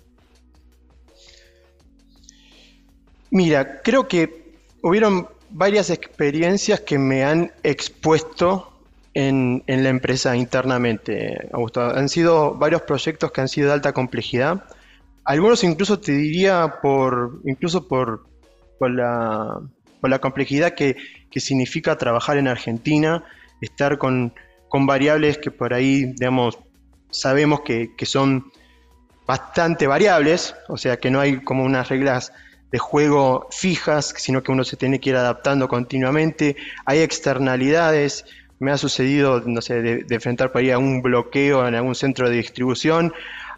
Mira, 3.30 3.82
creo 3.82 4.08
que 4.08 4.54
hubieron 4.82 5.28
varias 5.50 5.90
experiencias 5.90 6.80
que 6.80 6.98
me 6.98 7.24
han 7.24 7.52
expuesto 7.62 8.72
en, 9.12 9.62
la 9.66 9.90
empresa 9.90 10.34
internamente, 10.34 11.46
Augusto. 11.52 11.82
Han 11.82 12.08
sido 12.08 12.54
varios 12.54 12.80
proyectos 12.80 13.32
que 13.32 13.42
han 13.42 13.48
sido 13.48 13.66
de 13.66 13.74
alta 13.74 13.92
complejidad. 13.92 14.64
Algunos 15.26 15.62
incluso 15.62 16.00
te 16.00 16.12
diría 16.12 16.76
por, 16.80 17.42
incluso 17.44 17.86
por, 17.86 18.24
por, 18.78 18.90
la, 18.90 19.60
complejidad 20.22 20.72
que, 20.72 20.96
que 21.30 21.40
significa 21.40 21.98
trabajar 21.98 22.38
en 22.38 22.48
Argentina, 22.48 23.24
estar 23.60 23.98
con 23.98 24.32
con 24.74 24.86
variables 24.86 25.38
que 25.38 25.52
por 25.52 25.72
ahí, 25.72 26.14
digamos, 26.16 26.58
sabemos 27.08 27.60
que, 27.60 27.94
son 28.02 28.50
bastante 29.24 29.86
variables, 29.86 30.56
o 30.66 30.76
sea 30.76 30.96
que 30.96 31.12
no 31.12 31.20
hay 31.20 31.36
como 31.44 31.62
unas 31.62 31.88
reglas 31.90 32.32
de 32.72 32.80
juego 32.80 33.46
fijas, 33.52 34.12
sino 34.16 34.42
que 34.42 34.50
uno 34.50 34.64
se 34.64 34.76
tiene 34.76 34.98
que 34.98 35.10
ir 35.10 35.16
adaptando 35.16 35.68
continuamente. 35.68 36.56
Hay 36.86 37.02
externalidades, 37.02 38.24
me 38.58 38.72
ha 38.72 38.76
sucedido, 38.76 39.44
no 39.46 39.62
sé, 39.62 39.80
de, 39.80 40.06
enfrentar 40.12 40.50
por 40.50 40.60
ahí 40.60 40.72
a 40.72 40.78
un 40.78 41.02
bloqueo 41.02 41.68
en 41.68 41.76
algún 41.76 41.94
centro 41.94 42.28
de 42.28 42.34
distribución, 42.34 43.12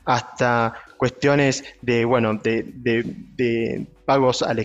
hasta 0.05 0.75
cuestiones 0.99 1.65
de, 1.81 2.05
bueno, 2.05 2.35
de, 2.35 3.87
pagos 4.05 4.43
al, 4.43 4.59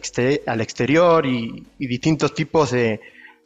al 0.48 0.62
exterior 0.62 1.26
y, 1.26 1.66
distintos 1.80 2.36
tipos 2.36 2.72
de, 2.72 3.00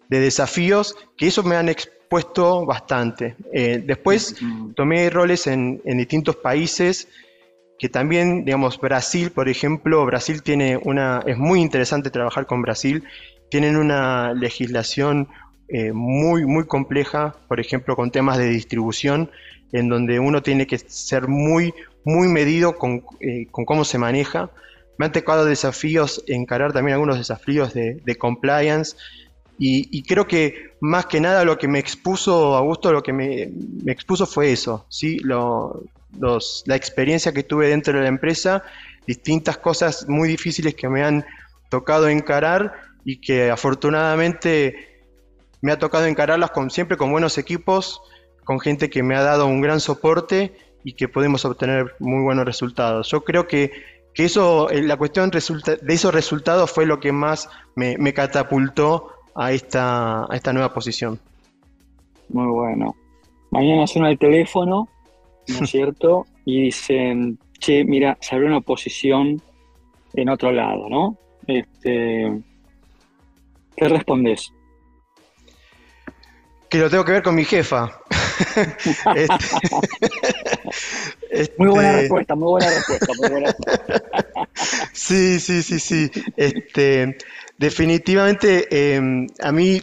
desafíos 0.10 0.96
que 1.18 1.28
eso 1.28 1.44
me 1.44 1.56
han 1.56 1.70
puesto 2.10 2.66
bastante. 2.66 3.36
Eh, 3.54 3.82
después 3.86 4.36
tomé 4.76 5.10
roles 5.10 5.48
en, 5.48 5.82
distintos 5.84 6.36
países 6.36 7.08
que 7.78 7.90
también, 7.90 8.46
digamos, 8.46 8.80
Brasil, 8.80 9.32
por 9.32 9.50
ejemplo, 9.50 10.06
Brasil 10.06 10.42
tiene 10.42 10.78
una, 10.78 11.22
es 11.26 11.38
muy 11.38 11.60
interesante 11.62 12.10
trabajar 12.10 12.46
con 12.46 12.62
Brasil, 12.62 13.04
tienen 13.50 13.76
una 13.76 14.34
legislación 14.34 15.28
eh, 15.68 15.92
muy, 15.92 16.46
muy 16.46 16.66
compleja, 16.66 17.36
por 17.48 17.60
ejemplo, 17.60 17.96
con 17.96 18.12
temas 18.12 18.38
de 18.38 18.48
distribución, 18.48 19.30
en 19.74 19.90
donde 19.90 20.20
uno 20.20 20.42
tiene 20.42 20.68
que 20.68 20.78
ser 20.78 21.28
muy, 21.28 21.74
muy 22.06 22.28
medido 22.28 22.78
con, 22.78 23.04
eh, 23.20 23.48
cómo 23.52 23.84
se 23.84 23.98
maneja. 23.98 24.52
Me 24.98 25.08
han 25.08 25.12
tocado 25.12 25.44
desafíos, 25.44 26.24
encarar 26.28 26.72
también 26.72 26.94
algunos 26.94 27.18
desafíos 27.18 27.74
de, 27.74 27.96
de 28.06 28.16
compliance, 28.16 28.96
y, 29.58 30.04
creo 30.04 30.28
que 30.28 30.76
más 30.82 31.06
que 31.06 31.22
nada 31.22 31.46
lo 31.46 31.58
que 31.58 31.68
me 31.68 31.80
expuso, 31.80 32.56
Augusto, 32.56 32.92
lo 32.92 33.02
que 33.02 33.14
me, 33.14 33.52
expuso 33.86 34.26
fue 34.26 34.52
eso, 34.52 34.86
¿sí? 34.90 35.18
la 35.20 36.76
experiencia 36.76 37.34
que 37.34 37.44
tuve 37.44 37.70
dentro 37.70 37.94
de 37.94 38.04
la 38.04 38.10
empresa, 38.10 38.64
distintas 39.08 39.58
cosas 39.58 40.08
muy 40.10 40.28
difíciles 40.28 40.76
que 40.76 40.90
me 40.90 41.04
han 41.04 41.26
tocado 41.70 42.10
encarar 42.10 42.74
y 43.06 43.22
que 43.22 43.50
afortunadamente 43.50 45.04
me 45.62 45.72
ha 45.72 45.80
tocado 45.80 46.06
encararlas 46.06 46.52
con, 46.52 46.70
siempre 46.70 46.98
con 46.98 47.12
buenos 47.12 47.38
equipos, 47.38 48.02
con 48.44 48.60
gente 48.60 48.90
que 48.90 49.04
me 49.04 49.16
ha 49.16 49.24
dado 49.24 49.48
un 49.48 49.62
gran 49.62 49.80
soporte 49.80 50.58
y 50.84 50.94
que 50.94 51.08
podemos 51.08 51.46
obtener 51.46 51.96
muy 52.00 52.24
buenos 52.24 52.46
resultados. 52.46 53.10
Yo 53.10 53.24
creo 53.24 53.48
que, 53.48 53.72
eso, 54.16 54.70
eh, 54.70 54.82
la 54.82 54.96
cuestión 54.96 55.30
de 55.30 55.40
esos 55.40 56.14
resultados 56.14 56.72
fue 56.72 56.86
lo 56.86 57.00
que 57.00 57.12
más 57.12 57.50
me 57.76 58.14
catapultó 58.14 59.15
a 59.36 59.52
esta, 59.52 60.24
a 60.32 60.36
esta 60.36 60.54
nueva 60.54 60.74
posición. 60.74 61.20
Muy 62.30 62.48
bueno. 62.48 62.96
Mañana 63.52 63.86
suena 63.86 64.10
el 64.10 64.18
teléfono, 64.18 64.90
¿no 65.48 65.64
es 65.64 65.70
cierto? 65.70 66.26
Y 66.46 66.64
dicen, 66.64 67.38
che, 67.60 67.84
mira, 67.84 68.18
se 68.22 68.36
abrió 68.36 68.50
una 68.50 68.62
posición 68.62 69.42
en 70.14 70.30
otro 70.30 70.52
lado, 70.52 70.90
¿no? 70.90 71.18
Este, 71.48 72.42
¿Qué 73.76 73.90
respondes? 73.90 74.52
Que 76.70 76.80
lo 76.80 76.90
tengo 76.90 77.06
que 77.06 77.12
ver 77.12 77.24
con 77.24 77.36
mi 77.36 77.46
jefa. 77.46 77.92
Este, 81.32 81.56
muy 81.58 81.70
buena 81.70 81.90
este, 81.92 82.02
respuesta, 82.02 82.36
muy 82.36 82.50
buena 82.50 82.70
respuesta, 82.70 83.14
muy 83.18 83.30
buena 83.30 83.48
respuesta. 83.48 84.50
Sí, 84.92 85.40
sí, 85.40 85.64
sí, 85.64 85.80
sí. 85.80 86.12
Este, 86.36 87.18
definitivamente, 87.58 88.96
em, 88.96 89.28
a 89.42 89.52
mí 89.52 89.82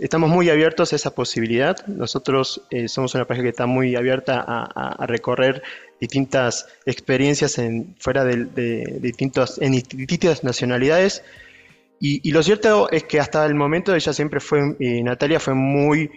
estamos 0.00 0.30
muy 0.30 0.50
abiertos 0.50 0.92
a 0.92 0.96
esa 0.96 1.14
posibilidad. 1.14 1.76
Nosotros 1.86 2.62
eh, 2.70 2.88
somos 2.88 3.14
una 3.14 3.26
pareja 3.26 3.44
que 3.44 3.50
está 3.50 3.66
muy 3.66 3.96
abierta 3.96 4.44
a, 4.46 5.06
recorrer 5.06 5.62
distintas 6.00 6.66
experiencias 6.86 7.58
en, 7.58 7.96
fuera 7.98 8.24
de, 8.24 8.98
distintos, 9.00 9.60
en 9.60 9.72
distintas 9.72 10.44
nacionalidades. 10.44 11.22
Y, 12.02 12.30
lo 12.32 12.42
cierto 12.42 12.90
es 12.90 13.04
que 13.04 13.20
hasta 13.20 13.44
el 13.44 13.54
momento 13.54 13.94
ella 13.94 14.12
siempre 14.12 14.40
fue, 14.40 14.76
Natalia 14.78 15.38
fue 15.38 15.54
muy, 15.54 16.10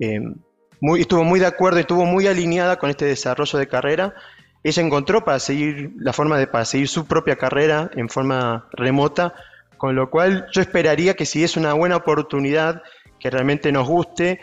em, 0.00 0.34
muy, 0.80 1.02
estuvo 1.02 1.24
muy 1.24 1.40
de 1.40 1.46
acuerdo, 1.46 1.78
y 1.78 1.82
estuvo 1.82 2.06
muy 2.06 2.26
alineada 2.26 2.78
con 2.78 2.88
este 2.88 3.04
desarrollo 3.04 3.58
de 3.58 3.68
carrera. 3.68 4.14
Ella 4.62 4.82
encontró 4.82 5.24
para 5.24 5.38
seguir 5.38 5.92
la 5.98 6.12
forma 6.12 6.38
de 6.38 6.46
para 6.46 6.64
seguir 6.64 6.88
su 6.88 7.06
propia 7.06 7.36
carrera 7.36 7.90
en 7.94 8.08
forma 8.08 8.68
remota 8.72 9.34
con 9.76 9.94
lo 9.94 10.10
cual 10.10 10.46
yo 10.52 10.60
esperaría 10.60 11.14
que 11.14 11.26
si 11.26 11.44
es 11.44 11.56
una 11.56 11.72
buena 11.72 11.96
oportunidad 11.96 12.82
que 13.18 13.30
realmente 13.30 13.72
nos 13.72 13.88
guste, 13.88 14.40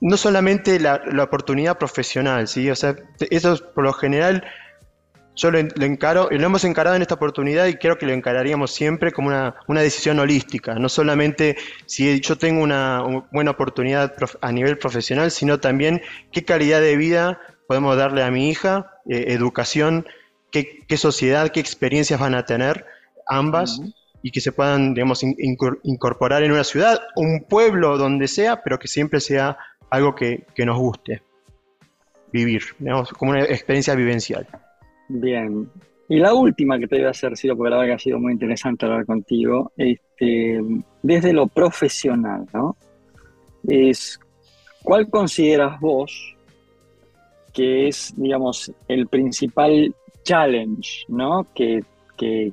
no 0.00 0.16
solamente 0.16 0.80
la, 0.80 1.00
oportunidad 1.22 1.78
profesional, 1.78 2.48
¿sí? 2.48 2.68
O 2.70 2.76
sea, 2.76 2.96
eso 3.30 3.56
por 3.74 3.84
lo 3.84 3.92
general 3.92 4.44
yo 5.34 5.50
lo, 5.50 5.58
encaro, 5.58 6.28
lo 6.30 6.44
hemos 6.44 6.64
encarado 6.64 6.96
en 6.96 7.02
esta 7.02 7.14
oportunidad 7.14 7.66
y 7.66 7.74
creo 7.74 7.96
que 7.96 8.06
lo 8.06 8.12
encararíamos 8.12 8.72
siempre 8.72 9.12
como 9.12 9.28
una, 9.28 9.80
decisión 9.80 10.18
holística, 10.18 10.74
no 10.74 10.88
solamente 10.88 11.56
si 11.86 12.20
yo 12.20 12.36
tengo 12.36 12.62
una, 12.62 13.02
buena 13.30 13.52
oportunidad 13.52 14.12
a 14.40 14.52
nivel 14.52 14.76
profesional, 14.76 15.30
sino 15.30 15.60
también 15.60 16.02
qué 16.32 16.44
calidad 16.44 16.80
de 16.80 16.96
vida 16.96 17.40
podemos 17.66 17.96
darle 17.96 18.22
a 18.22 18.30
mi 18.30 18.50
hija, 18.50 18.98
eh, 19.08 19.26
educación, 19.28 20.06
qué, 20.50 20.96
sociedad, 20.96 21.48
qué 21.48 21.60
experiencias 21.60 22.20
van 22.20 22.34
a 22.34 22.44
tener 22.44 22.84
ambas 23.26 23.80
y 24.22 24.30
que 24.30 24.40
se 24.40 24.52
puedan, 24.52 24.94
digamos, 24.94 25.22
incorporar 25.82 26.42
en 26.44 26.52
una 26.52 26.64
ciudad, 26.64 27.00
un 27.16 27.44
pueblo, 27.48 27.98
donde 27.98 28.28
sea, 28.28 28.62
pero 28.62 28.78
que 28.78 28.86
siempre 28.86 29.20
sea 29.20 29.58
algo 29.90 30.14
que, 30.14 30.46
nos 30.64 30.78
guste 30.78 31.22
vivir, 32.32 32.62
digamos, 32.78 33.10
como 33.10 33.32
una 33.32 33.42
experiencia 33.42 33.94
vivencial. 33.94 34.46
Bien. 35.08 35.68
Y 36.08 36.18
la 36.18 36.34
última 36.34 36.78
que 36.78 36.86
te 36.86 36.96
voy 36.96 37.06
a 37.06 37.10
hacer, 37.10 37.36
Ciro, 37.36 37.56
porque 37.56 37.70
la 37.70 37.76
verdad 37.76 37.90
que 37.90 37.94
ha 37.96 37.98
sido 37.98 38.18
muy 38.18 38.32
interesante 38.32 38.86
hablar 38.86 39.04
contigo, 39.04 39.72
este, 39.76 40.60
desde 41.02 41.32
lo 41.32 41.46
profesional, 41.46 42.46
¿no? 42.52 42.76
Es, 43.68 44.18
¿cuál 44.82 45.08
consideras 45.10 45.78
vos 45.80 46.36
que 47.52 47.88
es, 47.88 48.14
digamos, 48.16 48.72
el 48.88 49.06
principal 49.08 49.94
challenge, 50.24 51.04
¿no? 51.08 51.46
Que 51.54 51.82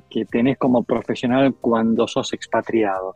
que, 0.08 0.24
tenés 0.26 0.58
como 0.58 0.82
profesional 0.82 1.54
cuando 1.60 2.06
sos 2.06 2.32
expatriado? 2.32 3.14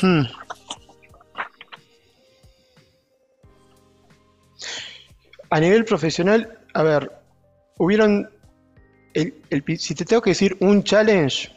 Hmm. 0.00 0.22
A 5.50 5.60
nivel 5.60 5.84
profesional, 5.84 6.58
a 6.72 6.82
ver, 6.82 7.12
hubieron, 7.78 8.28
si 9.78 9.94
te 9.94 10.04
tengo 10.04 10.22
que 10.22 10.30
decir 10.30 10.56
un 10.60 10.82
challenge. 10.82 11.50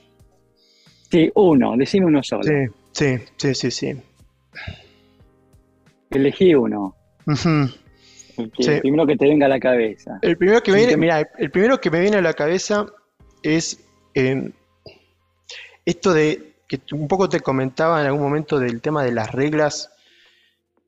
Sí, 1.10 1.32
uno, 1.36 1.76
decime 1.78 2.06
uno 2.06 2.22
solo. 2.22 2.44
Sí, 2.44 2.68
sí, 2.92 3.18
sí, 3.38 3.56
sí. 3.56 3.72
sí. 3.72 4.02
Elegí 6.10 6.54
uno. 6.54 6.96
El, 8.38 8.82
primero 8.82 9.08
que 9.08 9.16
te 9.16 9.26
venga 9.26 9.48
a 9.48 9.50
la 9.50 9.60
cabeza. 9.60 10.20
El 10.22 10.38
primero 10.38 10.62
que 10.62 10.72
me 10.72 10.86
viene, 10.86 11.26
el 11.38 11.52
primero 11.52 11.80
que 11.80 11.90
me 11.90 12.00
viene 12.00 12.18
a 12.18 12.22
la 12.22 12.34
cabeza 12.34 12.86
es 13.42 13.80
em, 14.14 14.52
esto 15.86 16.14
de 16.14 16.56
que 16.68 16.80
un 16.94 17.08
poco 17.08 17.30
te 17.30 17.40
comentaba 17.40 18.02
en 18.02 18.08
algún 18.08 18.22
momento 18.22 18.60
del 18.60 18.82
tema 18.82 19.04
de 19.04 19.12
las 19.12 19.32
reglas 19.32 19.92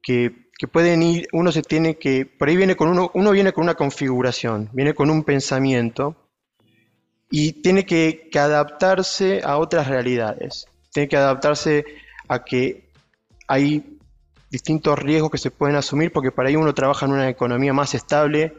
que, 0.02 0.32
pueden 0.72 1.02
ir, 1.02 1.28
uno 1.32 1.54
se 1.54 1.62
tiene 1.62 1.96
que, 1.96 2.26
por 2.26 2.50
ahí 2.50 2.58
viene 2.58 2.76
con 2.76 2.90
uno, 2.90 3.12
uno 3.14 3.32
viene 3.32 3.54
con 3.54 3.64
una 3.64 3.76
configuración, 3.76 4.70
viene 4.74 4.94
con 4.94 5.10
un 5.10 5.24
pensamiento 5.24 6.18
y 7.32 7.54
tiene 7.62 7.86
que, 7.86 8.28
que 8.30 8.40
adaptarse 8.40 9.42
a 9.44 9.58
otras 9.58 9.88
realidades, 9.88 10.68
tiene 10.92 11.08
que 11.08 11.16
adaptarse 11.16 11.86
a 12.28 12.44
que 12.44 12.90
hay 13.48 13.99
distintos 14.50 14.98
riesgos 15.00 15.32
que 15.32 15.38
se 15.38 15.52
pueden 15.52 15.76
asumir 15.76 16.12
porque 16.12 16.32
para 16.32 16.50
ahí 16.50 16.56
uno 16.56 16.74
trabaja 16.74 17.06
en 17.06 17.14
una 17.14 17.30
economía 17.30 17.74
más 17.74 17.94
estable 17.94 18.56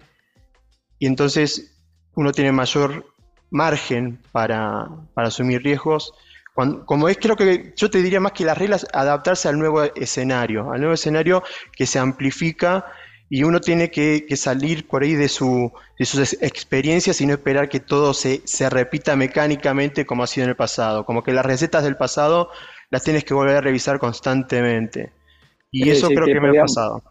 y 0.98 1.06
entonces 1.06 1.76
uno 2.14 2.32
tiene 2.32 2.52
mayor 2.52 3.06
margen 3.50 4.20
para, 4.32 4.88
asumir 5.16 5.62
riesgos. 5.62 6.12
como 6.54 7.08
es, 7.08 7.18
creo 7.18 7.36
que 7.36 7.72
yo 7.76 7.90
te 7.90 8.02
diría 8.02 8.20
más 8.20 8.32
que 8.32 8.44
las 8.44 8.56
reglas, 8.56 8.86
adaptarse 8.92 9.48
al 9.48 9.58
nuevo 9.58 9.82
escenario, 9.82 10.72
al 10.72 10.80
nuevo 10.80 10.94
escenario 10.94 11.42
que 11.72 11.86
se 11.86 11.98
amplifica 11.98 12.86
y 13.28 13.44
uno 13.44 13.60
tiene 13.60 13.90
que, 13.90 14.26
salir 14.36 14.88
por 14.88 15.02
ahí 15.02 15.14
de, 15.14 15.28
su, 15.28 15.72
de, 15.98 16.04
sus 16.04 16.34
experiencias 16.42 17.20
y 17.20 17.26
no 17.26 17.34
esperar 17.34 17.68
que 17.68 17.78
todo 17.80 18.12
se, 18.12 18.42
se 18.44 18.68
repita 18.68 19.14
mecánicamente 19.14 20.04
como 20.04 20.24
ha 20.24 20.26
sido 20.26 20.44
en 20.44 20.50
el 20.50 20.56
pasado, 20.56 21.04
como 21.06 21.22
que 21.22 21.32
las 21.32 21.46
recetas 21.46 21.84
del 21.84 21.96
pasado 21.96 22.50
las 22.90 23.04
tienes 23.04 23.24
que 23.24 23.34
volver 23.34 23.56
a 23.56 23.60
revisar 23.60 24.00
constantemente. 24.00 25.12
Y 25.72 25.88
eso 25.88 26.08
creo 26.08 26.26
que, 26.26 26.40
me 26.40 26.58
ha 26.58 26.62
pasado. 26.62 27.02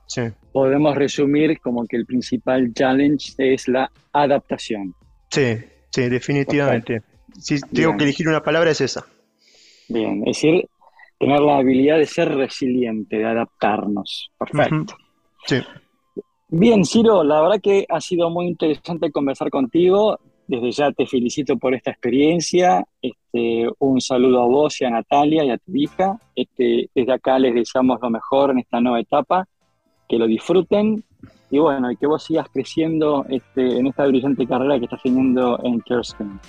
Podemos 0.52 0.96
resumir 0.96 1.60
como 1.60 1.86
que 1.88 1.96
el 1.96 2.06
principal 2.06 2.74
challenge 2.74 3.34
es 3.38 3.68
la 3.68 3.90
adaptación. 4.12 4.94
Sí, 5.30 5.58
sí, 5.90 6.10
definitivamente. 6.10 7.02
Si 7.40 7.60
tengo 7.62 7.96
que 7.96 8.04
elegir 8.04 8.28
una 8.28 8.42
palabra 8.42 8.72
es 8.72 8.82
esa. 8.82 9.06
Bien, 9.88 10.22
es 10.28 10.38
decir, 10.38 10.68
tener 11.18 11.40
la 11.40 11.58
habilidad 11.58 11.98
de 11.98 12.06
ser 12.06 12.36
resiliente, 12.36 13.18
de 13.18 13.26
adaptarnos. 13.26 14.32
Perfecto. 14.38 14.96
Sí. 15.46 15.58
Bien, 16.50 16.84
Ciro, 16.84 17.24
la 17.24 17.42
verdad 17.42 17.62
que 17.62 17.86
ha 17.88 18.02
sido 18.02 18.30
muy 18.30 18.48
interesante 18.48 19.12
conversar 19.12 19.50
contigo. 19.50 20.20
Desde 20.50 20.72
ya 20.72 20.92
te 20.92 21.06
felicito 21.06 21.58
por 21.58 21.76
esta 21.76 21.92
experiencia. 21.92 22.84
Este, 23.00 23.70
un 23.78 24.02
saludo 24.02 24.42
a 24.42 24.48
vos 24.48 24.82
y 24.82 24.86
a 24.86 24.90
Natalia 24.90 25.44
y 25.46 25.52
a 25.52 25.60
tu 25.60 25.76
hija. 25.76 26.18
Este, 26.36 26.90
desde 26.96 27.14
acá 27.14 27.38
les 27.38 27.54
deseamos 27.54 28.00
lo 28.02 28.10
mejor 28.10 28.50
en 28.50 28.58
esta 28.58 28.82
nueva 28.82 29.00
etapa, 29.00 29.46
que 30.08 30.18
lo 30.18 30.26
disfruten 30.26 31.04
y 31.52 31.60
bueno, 31.60 31.92
y 31.92 31.98
que 31.98 32.08
vos 32.08 32.24
sigas 32.24 32.48
creciendo 32.52 33.28
este, 33.30 33.78
en 33.78 33.86
esta 33.86 34.08
brillante 34.08 34.48
carrera 34.48 34.80
que 34.80 34.86
estás 34.86 35.04
teniendo 35.04 35.60
en 35.64 35.82
CareScreen. 35.82 36.40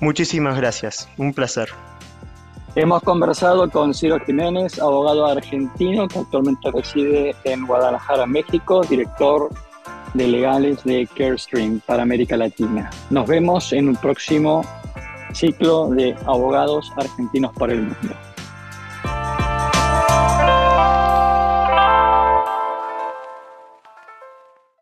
Muchísimas 0.00 0.56
gracias, 0.56 1.08
un 1.18 1.34
placer. 1.34 1.70
Hemos 2.76 3.02
conversado 3.02 3.68
con 3.68 3.94
Ciro 3.94 4.20
Jiménez, 4.20 4.78
abogado 4.78 5.26
argentino 5.26 6.06
que 6.06 6.20
actualmente 6.20 6.70
reside 6.70 7.34
en 7.42 7.66
Guadalajara, 7.66 8.26
México, 8.26 8.82
director 8.88 9.50
de 10.14 10.28
legales 10.28 10.82
de 10.84 11.06
CareStream 11.14 11.80
para 11.84 12.02
América 12.02 12.36
Latina. 12.36 12.90
Nos 13.10 13.28
vemos 13.28 13.72
en 13.72 13.88
un 13.88 13.96
próximo 13.96 14.64
ciclo 15.32 15.88
de 15.90 16.14
abogados 16.26 16.92
argentinos 16.96 17.52
para 17.52 17.74
el 17.74 17.82
mundo. 17.82 18.33